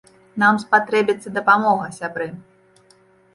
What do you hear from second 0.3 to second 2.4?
Нам спатрэбіцца дапамога, сябры.